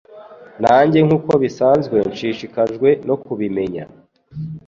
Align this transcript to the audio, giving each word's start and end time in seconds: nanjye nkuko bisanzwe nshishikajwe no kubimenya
nanjye 0.63 0.99
nkuko 1.05 1.31
bisanzwe 1.43 1.97
nshishikajwe 2.11 2.89
no 3.07 3.15
kubimenya 3.23 3.83